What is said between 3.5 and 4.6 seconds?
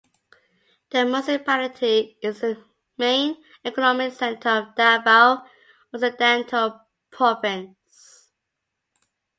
economic center